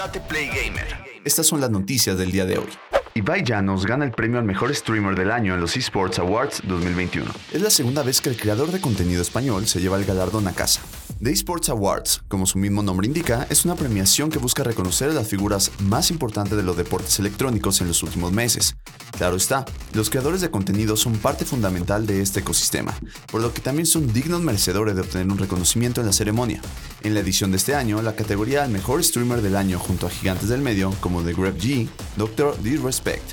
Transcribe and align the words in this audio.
Date 0.00 0.18
Play 0.18 0.46
Gamer. 0.46 0.86
Estas 1.26 1.46
son 1.46 1.60
las 1.60 1.70
noticias 1.70 2.16
del 2.16 2.32
día 2.32 2.46
de 2.46 2.56
hoy. 2.56 2.68
Ibai 3.12 3.44
Llanos 3.44 3.84
gana 3.84 4.06
el 4.06 4.12
premio 4.12 4.38
al 4.38 4.46
mejor 4.46 4.74
streamer 4.74 5.14
del 5.14 5.30
año 5.30 5.52
en 5.52 5.60
los 5.60 5.76
eSports 5.76 6.18
Awards 6.18 6.62
2021. 6.64 7.30
Es 7.52 7.60
la 7.60 7.68
segunda 7.68 8.02
vez 8.02 8.22
que 8.22 8.30
el 8.30 8.38
creador 8.38 8.72
de 8.72 8.80
contenido 8.80 9.20
español 9.20 9.66
se 9.66 9.78
lleva 9.78 9.98
el 9.98 10.06
galardón 10.06 10.48
a 10.48 10.54
casa. 10.54 10.80
The 11.22 11.30
eSports 11.30 11.68
Awards, 11.68 12.22
como 12.28 12.46
su 12.46 12.56
mismo 12.56 12.82
nombre 12.82 13.06
indica, 13.06 13.46
es 13.50 13.66
una 13.66 13.74
premiación 13.74 14.30
que 14.30 14.38
busca 14.38 14.64
reconocer 14.64 15.10
a 15.10 15.12
las 15.12 15.28
figuras 15.28 15.70
más 15.80 16.10
importantes 16.10 16.56
de 16.56 16.62
los 16.62 16.78
deportes 16.78 17.18
electrónicos 17.18 17.82
en 17.82 17.88
los 17.88 18.02
últimos 18.02 18.32
meses. 18.32 18.74
Claro 19.18 19.36
está, 19.36 19.66
los 19.92 20.08
creadores 20.08 20.40
de 20.40 20.50
contenido 20.50 20.96
son 20.96 21.18
parte 21.18 21.44
fundamental 21.44 22.06
de 22.06 22.22
este 22.22 22.40
ecosistema, 22.40 22.98
por 23.30 23.42
lo 23.42 23.52
que 23.52 23.60
también 23.60 23.84
son 23.84 24.10
dignos 24.14 24.40
merecedores 24.40 24.94
de 24.94 25.02
obtener 25.02 25.30
un 25.30 25.36
reconocimiento 25.36 26.00
en 26.00 26.06
la 26.06 26.14
ceremonia. 26.14 26.62
En 27.02 27.12
la 27.12 27.20
edición 27.20 27.50
de 27.50 27.58
este 27.58 27.74
año, 27.74 28.00
la 28.00 28.16
categoría 28.16 28.64
al 28.64 28.70
mejor 28.70 29.04
streamer 29.04 29.42
del 29.42 29.56
año 29.56 29.78
junto 29.78 30.06
a 30.06 30.10
gigantes 30.10 30.48
del 30.48 30.62
medio 30.62 30.90
como 31.02 31.22
The 31.22 31.34
Grab 31.34 31.58
G, 31.58 31.86
Dr. 32.16 32.56
Disrespect, 32.62 33.30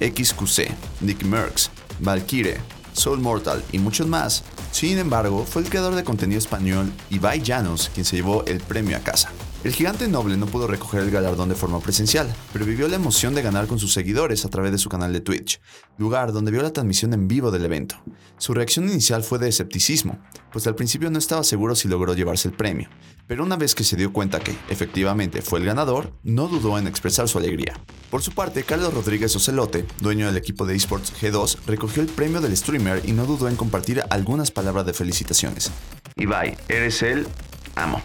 XQC, 0.00 0.70
Nick 1.02 1.22
Merckx, 1.22 1.70
Valkyrie, 2.00 2.56
Soul 2.94 3.20
Mortal 3.20 3.62
y 3.72 3.78
muchos 3.78 4.06
más 4.06 4.42
sin 4.76 4.98
embargo, 4.98 5.46
fue 5.48 5.62
el 5.62 5.70
creador 5.70 5.94
de 5.94 6.04
contenido 6.04 6.38
español 6.38 6.92
Ibai 7.08 7.40
Llanos 7.40 7.90
quien 7.94 8.04
se 8.04 8.16
llevó 8.16 8.44
el 8.44 8.60
premio 8.60 8.94
a 8.98 9.00
casa. 9.00 9.30
El 9.64 9.72
gigante 9.72 10.06
noble 10.06 10.36
no 10.36 10.46
pudo 10.46 10.68
recoger 10.68 11.00
el 11.00 11.10
galardón 11.10 11.48
de 11.48 11.54
forma 11.54 11.80
presencial, 11.80 12.32
pero 12.52 12.64
vivió 12.64 12.86
la 12.86 12.96
emoción 12.96 13.34
de 13.34 13.42
ganar 13.42 13.66
con 13.66 13.78
sus 13.78 13.92
seguidores 13.92 14.44
a 14.44 14.48
través 14.48 14.70
de 14.70 14.78
su 14.78 14.88
canal 14.88 15.12
de 15.12 15.20
Twitch, 15.20 15.60
lugar 15.98 16.32
donde 16.32 16.52
vio 16.52 16.62
la 16.62 16.72
transmisión 16.72 17.12
en 17.14 17.26
vivo 17.26 17.50
del 17.50 17.64
evento. 17.64 17.96
Su 18.38 18.54
reacción 18.54 18.88
inicial 18.88 19.24
fue 19.24 19.38
de 19.38 19.48
escepticismo, 19.48 20.20
pues 20.52 20.66
al 20.66 20.76
principio 20.76 21.10
no 21.10 21.18
estaba 21.18 21.42
seguro 21.42 21.74
si 21.74 21.88
logró 21.88 22.14
llevarse 22.14 22.48
el 22.48 22.54
premio, 22.54 22.88
pero 23.26 23.42
una 23.42 23.56
vez 23.56 23.74
que 23.74 23.82
se 23.82 23.96
dio 23.96 24.12
cuenta 24.12 24.40
que, 24.40 24.56
efectivamente, 24.68 25.42
fue 25.42 25.58
el 25.58 25.64
ganador, 25.64 26.12
no 26.22 26.46
dudó 26.46 26.78
en 26.78 26.86
expresar 26.86 27.28
su 27.28 27.38
alegría. 27.38 27.80
Por 28.10 28.22
su 28.22 28.32
parte, 28.32 28.62
Carlos 28.62 28.94
Rodríguez 28.94 29.34
Ocelote, 29.34 29.84
dueño 30.00 30.26
del 30.26 30.36
equipo 30.36 30.64
de 30.64 30.76
esports 30.76 31.12
G2, 31.20 31.58
recogió 31.66 32.02
el 32.02 32.08
premio 32.08 32.40
del 32.40 32.56
streamer 32.56 33.02
y 33.04 33.12
no 33.12 33.26
dudó 33.26 33.48
en 33.48 33.56
compartir 33.56 34.02
algunas 34.10 34.52
palabras 34.52 34.86
de 34.86 34.92
felicitaciones. 34.92 35.72
Ibai, 36.14 36.56
eres 36.68 37.02
el 37.02 37.26
amo. 37.74 38.00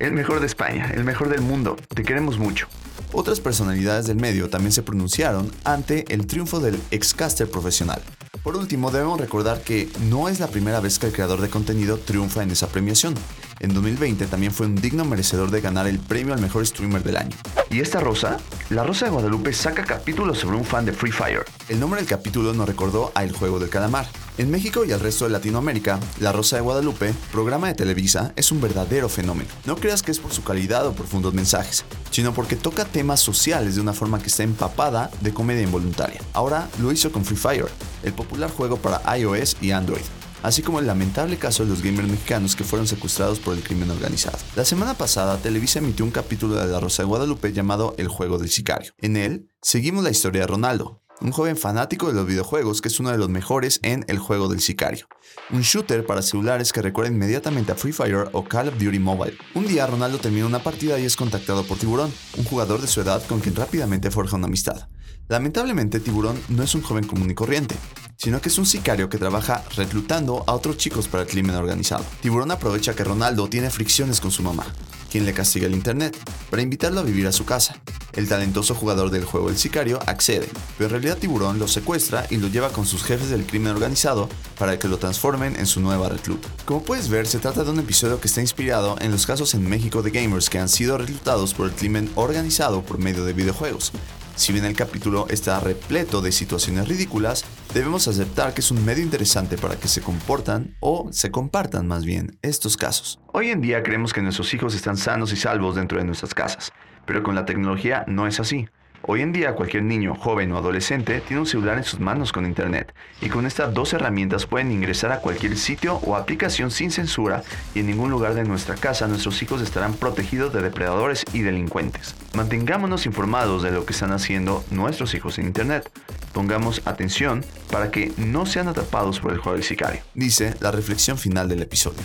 El 0.00 0.12
mejor 0.12 0.40
de 0.40 0.46
España, 0.46 0.90
el 0.94 1.04
mejor 1.04 1.28
del 1.28 1.42
mundo. 1.42 1.76
Te 1.94 2.02
queremos 2.02 2.38
mucho. 2.38 2.68
Otras 3.12 3.38
personalidades 3.38 4.06
del 4.06 4.16
medio 4.16 4.48
también 4.48 4.72
se 4.72 4.82
pronunciaron 4.82 5.52
ante 5.62 6.06
el 6.08 6.26
triunfo 6.26 6.58
del 6.58 6.80
excaster 6.90 7.50
profesional. 7.50 8.00
Por 8.42 8.56
último, 8.56 8.90
debemos 8.90 9.20
recordar 9.20 9.60
que 9.60 9.90
no 10.08 10.30
es 10.30 10.40
la 10.40 10.46
primera 10.46 10.80
vez 10.80 10.98
que 10.98 11.08
el 11.08 11.12
creador 11.12 11.42
de 11.42 11.50
contenido 11.50 11.98
triunfa 11.98 12.42
en 12.42 12.50
esa 12.50 12.68
premiación. 12.68 13.12
En 13.58 13.74
2020 13.74 14.24
también 14.24 14.52
fue 14.52 14.64
un 14.64 14.76
digno 14.76 15.04
merecedor 15.04 15.50
de 15.50 15.60
ganar 15.60 15.86
el 15.86 15.98
premio 15.98 16.32
al 16.32 16.40
mejor 16.40 16.66
streamer 16.66 17.02
del 17.02 17.18
año. 17.18 17.36
¿Y 17.68 17.80
esta 17.80 18.00
rosa? 18.00 18.38
La 18.70 18.84
Rosa 18.84 19.04
de 19.04 19.10
Guadalupe 19.10 19.52
saca 19.52 19.84
capítulos 19.84 20.38
sobre 20.38 20.56
un 20.56 20.64
fan 20.64 20.86
de 20.86 20.94
Free 20.94 21.12
Fire. 21.12 21.44
El 21.68 21.78
nombre 21.78 22.00
del 22.00 22.08
capítulo 22.08 22.54
nos 22.54 22.66
recordó 22.66 23.12
a 23.14 23.22
El 23.22 23.32
Juego 23.32 23.58
del 23.58 23.68
Calamar. 23.68 24.06
En 24.40 24.50
México 24.50 24.86
y 24.86 24.90
el 24.90 25.00
resto 25.00 25.26
de 25.26 25.32
Latinoamérica, 25.32 26.00
La 26.18 26.32
Rosa 26.32 26.56
de 26.56 26.62
Guadalupe, 26.62 27.12
programa 27.30 27.68
de 27.68 27.74
Televisa, 27.74 28.32
es 28.36 28.50
un 28.50 28.58
verdadero 28.62 29.10
fenómeno. 29.10 29.50
No 29.66 29.76
creas 29.76 30.02
que 30.02 30.12
es 30.12 30.18
por 30.18 30.32
su 30.32 30.42
calidad 30.42 30.86
o 30.86 30.94
profundos 30.94 31.34
mensajes, 31.34 31.84
sino 32.10 32.32
porque 32.32 32.56
toca 32.56 32.86
temas 32.86 33.20
sociales 33.20 33.74
de 33.74 33.82
una 33.82 33.92
forma 33.92 34.18
que 34.18 34.28
está 34.28 34.42
empapada 34.42 35.10
de 35.20 35.34
comedia 35.34 35.60
involuntaria. 35.60 36.22
Ahora 36.32 36.70
lo 36.80 36.90
hizo 36.90 37.12
con 37.12 37.26
Free 37.26 37.36
Fire, 37.36 37.68
el 38.02 38.14
popular 38.14 38.50
juego 38.50 38.78
para 38.78 39.02
iOS 39.18 39.58
y 39.60 39.72
Android 39.72 40.00
así 40.42 40.62
como 40.62 40.80
el 40.80 40.86
lamentable 40.86 41.36
caso 41.36 41.64
de 41.64 41.70
los 41.70 41.82
gamers 41.82 42.08
mexicanos 42.08 42.56
que 42.56 42.64
fueron 42.64 42.86
secuestrados 42.86 43.38
por 43.38 43.54
el 43.54 43.62
crimen 43.62 43.90
organizado. 43.90 44.38
La 44.56 44.64
semana 44.64 44.94
pasada, 44.94 45.36
Televisa 45.38 45.80
emitió 45.80 46.04
un 46.04 46.10
capítulo 46.10 46.54
de 46.54 46.66
La 46.66 46.80
Rosa 46.80 47.02
de 47.02 47.08
Guadalupe 47.08 47.52
llamado 47.52 47.94
El 47.98 48.08
juego 48.08 48.38
del 48.38 48.50
sicario. 48.50 48.92
En 48.98 49.16
él, 49.16 49.50
seguimos 49.62 50.04
la 50.04 50.10
historia 50.10 50.42
de 50.42 50.46
Ronaldo, 50.46 50.99
un 51.20 51.32
joven 51.32 51.56
fanático 51.56 52.08
de 52.08 52.14
los 52.14 52.26
videojuegos 52.26 52.80
que 52.80 52.88
es 52.88 52.98
uno 53.00 53.10
de 53.10 53.18
los 53.18 53.28
mejores 53.28 53.80
en 53.82 54.04
el 54.08 54.18
juego 54.18 54.48
del 54.48 54.60
sicario, 54.60 55.06
un 55.50 55.62
shooter 55.62 56.06
para 56.06 56.22
celulares 56.22 56.72
que 56.72 56.82
recuerda 56.82 57.12
inmediatamente 57.12 57.72
a 57.72 57.74
Free 57.74 57.92
Fire 57.92 58.28
o 58.32 58.44
Call 58.44 58.68
of 58.68 58.78
Duty 58.78 58.98
Mobile. 58.98 59.36
Un 59.54 59.66
día 59.66 59.86
Ronaldo 59.86 60.18
termina 60.18 60.46
una 60.46 60.62
partida 60.62 60.98
y 60.98 61.04
es 61.04 61.16
contactado 61.16 61.64
por 61.64 61.78
Tiburón, 61.78 62.12
un 62.36 62.44
jugador 62.44 62.80
de 62.80 62.86
su 62.86 63.00
edad 63.00 63.22
con 63.26 63.40
quien 63.40 63.56
rápidamente 63.56 64.10
forja 64.10 64.36
una 64.36 64.46
amistad. 64.46 64.88
Lamentablemente 65.28 66.00
Tiburón 66.00 66.40
no 66.48 66.62
es 66.62 66.74
un 66.74 66.82
joven 66.82 67.06
común 67.06 67.30
y 67.30 67.34
corriente, 67.34 67.76
sino 68.16 68.40
que 68.40 68.48
es 68.48 68.58
un 68.58 68.66
sicario 68.66 69.08
que 69.08 69.18
trabaja 69.18 69.62
reclutando 69.76 70.42
a 70.46 70.54
otros 70.54 70.76
chicos 70.76 71.06
para 71.06 71.22
el 71.22 71.28
crimen 71.28 71.54
organizado. 71.54 72.04
Tiburón 72.20 72.50
aprovecha 72.50 72.94
que 72.94 73.04
Ronaldo 73.04 73.48
tiene 73.48 73.70
fricciones 73.70 74.20
con 74.20 74.30
su 74.30 74.42
mamá, 74.42 74.66
quien 75.10 75.24
le 75.24 75.32
castiga 75.32 75.66
el 75.66 75.74
internet, 75.74 76.16
para 76.50 76.62
invitarlo 76.62 77.00
a 77.00 77.04
vivir 77.04 77.26
a 77.26 77.32
su 77.32 77.44
casa. 77.44 77.80
El 78.14 78.28
talentoso 78.28 78.74
jugador 78.74 79.10
del 79.10 79.24
juego 79.24 79.50
El 79.50 79.56
Sicario 79.56 80.00
accede, 80.06 80.48
pero 80.76 80.86
en 80.86 81.02
realidad 81.02 81.18
Tiburón 81.18 81.58
lo 81.58 81.68
secuestra 81.68 82.26
y 82.28 82.36
lo 82.36 82.48
lleva 82.48 82.70
con 82.70 82.86
sus 82.86 83.04
jefes 83.04 83.30
del 83.30 83.46
crimen 83.46 83.72
organizado 83.72 84.28
para 84.58 84.78
que 84.78 84.88
lo 84.88 84.98
transformen 84.98 85.56
en 85.56 85.66
su 85.66 85.80
nueva 85.80 86.08
recluta. 86.08 86.48
Como 86.64 86.82
puedes 86.82 87.08
ver, 87.08 87.26
se 87.26 87.38
trata 87.38 87.64
de 87.64 87.70
un 87.70 87.78
episodio 87.78 88.20
que 88.20 88.26
está 88.28 88.40
inspirado 88.40 88.96
en 89.00 89.10
los 89.12 89.26
casos 89.26 89.54
en 89.54 89.68
México 89.68 90.02
de 90.02 90.10
gamers 90.10 90.50
que 90.50 90.58
han 90.58 90.68
sido 90.68 90.98
reclutados 90.98 91.54
por 91.54 91.66
el 91.66 91.72
crimen 91.72 92.10
organizado 92.16 92.82
por 92.82 92.98
medio 92.98 93.24
de 93.24 93.32
videojuegos, 93.32 93.92
si 94.36 94.52
bien 94.52 94.64
el 94.64 94.76
capítulo 94.76 95.26
está 95.28 95.60
repleto 95.60 96.20
de 96.20 96.32
situaciones 96.32 96.88
ridículas, 96.88 97.44
debemos 97.74 98.08
aceptar 98.08 98.54
que 98.54 98.60
es 98.60 98.70
un 98.70 98.84
medio 98.84 99.02
interesante 99.02 99.58
para 99.58 99.76
que 99.76 99.88
se 99.88 100.00
comportan 100.00 100.76
o 100.80 101.08
se 101.12 101.30
compartan 101.30 101.86
más 101.86 102.04
bien 102.04 102.38
estos 102.42 102.76
casos. 102.76 103.18
Hoy 103.32 103.50
en 103.50 103.60
día 103.60 103.82
creemos 103.82 104.12
que 104.12 104.22
nuestros 104.22 104.52
hijos 104.54 104.74
están 104.74 104.96
sanos 104.96 105.32
y 105.32 105.36
salvos 105.36 105.76
dentro 105.76 105.98
de 105.98 106.04
nuestras 106.04 106.34
casas, 106.34 106.72
pero 107.06 107.22
con 107.22 107.34
la 107.34 107.44
tecnología 107.44 108.04
no 108.06 108.26
es 108.26 108.40
así. 108.40 108.68
Hoy 109.02 109.22
en 109.22 109.32
día 109.32 109.54
cualquier 109.54 109.82
niño, 109.82 110.14
joven 110.14 110.52
o 110.52 110.58
adolescente 110.58 111.22
tiene 111.22 111.40
un 111.40 111.46
celular 111.46 111.78
en 111.78 111.84
sus 111.84 112.00
manos 112.00 112.32
con 112.32 112.44
internet 112.44 112.94
y 113.22 113.30
con 113.30 113.46
estas 113.46 113.72
dos 113.72 113.94
herramientas 113.94 114.44
pueden 114.44 114.70
ingresar 114.70 115.10
a 115.10 115.20
cualquier 115.20 115.56
sitio 115.56 115.96
o 116.04 116.16
aplicación 116.16 116.70
sin 116.70 116.90
censura 116.90 117.42
y 117.74 117.80
en 117.80 117.86
ningún 117.86 118.10
lugar 118.10 118.34
de 118.34 118.44
nuestra 118.44 118.74
casa 118.74 119.08
nuestros 119.08 119.42
hijos 119.42 119.62
estarán 119.62 119.94
protegidos 119.94 120.52
de 120.52 120.60
depredadores 120.60 121.24
y 121.32 121.40
delincuentes. 121.40 122.14
Mantengámonos 122.34 123.06
informados 123.06 123.62
de 123.62 123.72
lo 123.72 123.84
que 123.84 123.92
están 123.92 124.12
haciendo 124.12 124.64
nuestros 124.70 125.14
hijos 125.14 125.38
en 125.38 125.46
internet. 125.46 125.90
Pongamos 126.32 126.82
atención 126.84 127.44
para 127.70 127.90
que 127.90 128.12
no 128.16 128.46
sean 128.46 128.68
atrapados 128.68 129.18
por 129.20 129.32
el 129.32 129.38
juego 129.38 129.56
del 129.56 129.64
sicario. 129.64 130.00
Dice 130.14 130.54
la 130.60 130.70
reflexión 130.70 131.18
final 131.18 131.48
del 131.48 131.62
episodio. 131.62 132.00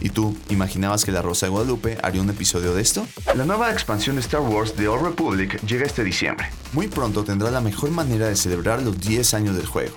¿Y 0.00 0.10
tú, 0.10 0.36
imaginabas 0.48 1.04
que 1.04 1.12
La 1.12 1.22
Rosa 1.22 1.46
de 1.46 1.50
Guadalupe 1.50 1.98
haría 2.02 2.20
un 2.20 2.30
episodio 2.30 2.74
de 2.74 2.82
esto? 2.82 3.06
La 3.34 3.44
nueva 3.44 3.72
expansión 3.72 4.16
de 4.16 4.20
Star 4.20 4.40
Wars 4.40 4.74
The 4.74 4.88
Old 4.88 5.04
Republic 5.04 5.60
llega 5.62 5.86
este 5.86 6.04
diciembre. 6.04 6.50
Muy 6.72 6.88
pronto 6.88 7.24
tendrá 7.24 7.50
la 7.50 7.60
mejor 7.60 7.90
manera 7.90 8.28
de 8.28 8.36
celebrar 8.36 8.82
los 8.82 9.00
10 9.00 9.34
años 9.34 9.56
del 9.56 9.66
juego. 9.66 9.96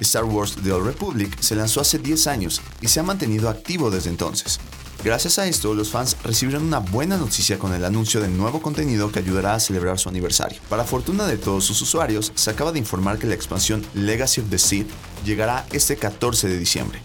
Star 0.00 0.24
Wars 0.24 0.56
The 0.62 0.72
Old 0.72 0.86
Republic 0.86 1.38
se 1.40 1.54
lanzó 1.54 1.80
hace 1.80 1.98
10 1.98 2.26
años 2.26 2.60
y 2.80 2.88
se 2.88 3.00
ha 3.00 3.02
mantenido 3.02 3.48
activo 3.48 3.90
desde 3.90 4.10
entonces. 4.10 4.60
Gracias 5.04 5.38
a 5.38 5.46
esto, 5.46 5.74
los 5.74 5.90
fans 5.90 6.16
recibieron 6.24 6.64
una 6.64 6.78
buena 6.78 7.18
noticia 7.18 7.58
con 7.58 7.74
el 7.74 7.84
anuncio 7.84 8.22
de 8.22 8.28
nuevo 8.28 8.62
contenido 8.62 9.12
que 9.12 9.18
ayudará 9.18 9.52
a 9.52 9.60
celebrar 9.60 9.98
su 9.98 10.08
aniversario. 10.08 10.58
Para 10.70 10.84
fortuna 10.84 11.26
de 11.26 11.36
todos 11.36 11.62
sus 11.62 11.82
usuarios, 11.82 12.32
se 12.34 12.48
acaba 12.48 12.72
de 12.72 12.78
informar 12.78 13.18
que 13.18 13.26
la 13.26 13.34
expansión 13.34 13.84
Legacy 13.92 14.40
of 14.40 14.48
the 14.48 14.56
Sith 14.56 14.88
llegará 15.22 15.66
este 15.72 15.98
14 15.98 16.48
de 16.48 16.58
diciembre. 16.58 17.02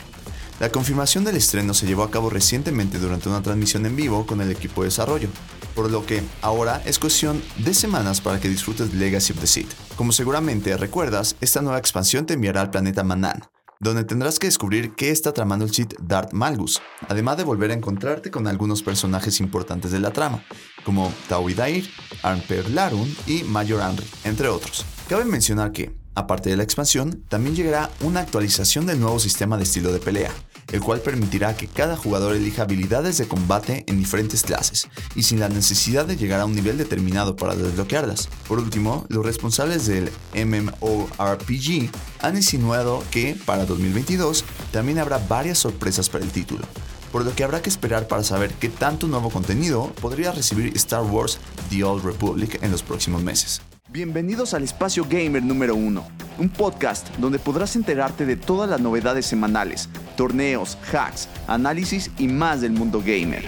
La 0.61 0.71
confirmación 0.71 1.25
del 1.25 1.35
estreno 1.35 1.73
se 1.73 1.87
llevó 1.87 2.03
a 2.03 2.09
cabo 2.09 2.29
recientemente 2.29 2.99
durante 2.99 3.27
una 3.27 3.43
transmisión 3.43 3.85
en 3.85 3.97
vivo 3.97 4.25
con 4.25 4.39
el 4.39 4.49
equipo 4.49 4.81
de 4.81 4.87
desarrollo, 4.87 5.27
por 5.75 5.91
lo 5.91 6.05
que 6.05 6.23
ahora 6.41 6.81
es 6.85 6.99
cuestión 6.99 7.43
de 7.57 7.73
semanas 7.73 8.21
para 8.21 8.39
que 8.39 8.47
disfrutes 8.47 8.93
Legacy 8.93 9.33
of 9.33 9.39
the 9.41 9.47
Sith. 9.47 9.73
Como 9.97 10.13
seguramente 10.13 10.77
recuerdas, 10.77 11.35
esta 11.41 11.61
nueva 11.61 11.79
expansión 11.79 12.25
te 12.25 12.35
enviará 12.35 12.61
al 12.61 12.71
planeta 12.71 13.03
Manan, 13.03 13.43
donde 13.81 14.03
tendrás 14.03 14.39
que 14.39 14.47
descubrir 14.47 14.93
qué 14.93 15.09
está 15.09 15.31
tramando 15.31 15.63
el 15.63 15.73
Sith 15.73 15.93
Darth 16.01 16.33
Malgus, 16.33 16.81
además 17.07 17.37
de 17.37 17.45
volver 17.45 17.71
a 17.71 17.75
encontrarte 17.75 18.29
con 18.29 18.45
algunos 18.45 18.83
personajes 18.83 19.39
importantes 19.39 19.91
de 19.91 19.99
la 20.01 20.11
trama, 20.11 20.43
como 20.83 21.13
Tau 21.29 21.49
Dair, 21.49 21.89
Armper 22.21 22.69
Larun 22.71 23.15
y 23.25 23.43
Mayor 23.43 23.81
Henry, 23.81 24.05
entre 24.25 24.49
otros. 24.49 24.85
Cabe 25.07 25.23
mencionar 25.23 25.71
que, 25.71 25.95
aparte 26.13 26.49
de 26.49 26.57
la 26.57 26.63
expansión, 26.63 27.23
también 27.29 27.55
llegará 27.55 27.89
una 28.01 28.19
actualización 28.19 28.85
del 28.85 28.99
nuevo 28.99 29.17
sistema 29.17 29.55
de 29.55 29.63
estilo 29.63 29.93
de 29.93 29.99
pelea, 29.99 30.31
el 30.71 30.81
cual 30.81 31.01
permitirá 31.01 31.55
que 31.55 31.67
cada 31.67 31.95
jugador 31.95 32.35
elija 32.35 32.63
habilidades 32.63 33.17
de 33.17 33.27
combate 33.27 33.83
en 33.87 33.97
diferentes 33.97 34.43
clases 34.43 34.87
y 35.15 35.23
sin 35.23 35.39
la 35.39 35.49
necesidad 35.49 36.05
de 36.05 36.17
llegar 36.17 36.39
a 36.41 36.45
un 36.45 36.55
nivel 36.55 36.77
determinado 36.77 37.35
para 37.35 37.55
desbloquearlas. 37.55 38.29
Por 38.47 38.59
último, 38.59 39.05
los 39.09 39.25
responsables 39.25 39.87
del 39.87 40.11
MMORPG 40.33 41.89
han 42.21 42.35
insinuado 42.35 43.03
que 43.11 43.35
para 43.45 43.65
2022 43.65 44.45
también 44.71 44.99
habrá 44.99 45.17
varias 45.17 45.57
sorpresas 45.57 46.09
para 46.09 46.23
el 46.23 46.31
título, 46.31 46.65
por 47.11 47.25
lo 47.25 47.33
que 47.33 47.43
habrá 47.43 47.61
que 47.61 47.69
esperar 47.69 48.07
para 48.07 48.23
saber 48.23 48.53
qué 48.53 48.69
tanto 48.69 49.07
nuevo 49.07 49.29
contenido 49.29 49.91
podría 50.01 50.31
recibir 50.31 50.75
Star 50.75 51.03
Wars 51.03 51.39
The 51.69 51.83
Old 51.83 52.03
Republic 52.03 52.61
en 52.61 52.71
los 52.71 52.83
próximos 52.83 53.23
meses. 53.23 53.61
Bienvenidos 53.91 54.53
al 54.53 54.63
espacio 54.63 55.03
gamer 55.09 55.41
número 55.41 55.73
1, 55.73 56.07
un 56.37 56.49
podcast 56.49 57.09
donde 57.17 57.39
podrás 57.39 57.75
enterarte 57.75 58.23
de 58.27 58.35
todas 58.35 58.69
las 58.69 58.79
novedades 58.79 59.25
semanales, 59.25 59.89
torneos, 60.19 60.77
hacks, 60.91 61.29
análisis 61.47 62.11
y 62.17 62.27
más 62.27 62.59
del 62.59 62.73
mundo 62.73 62.99
gamer. 62.99 63.47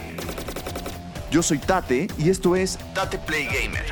Yo 1.30 1.44
soy 1.44 1.58
Tate 1.58 2.08
y 2.18 2.30
esto 2.30 2.56
es 2.56 2.80
Tate 2.94 3.18
Play 3.18 3.44
Gamer. 3.48 3.92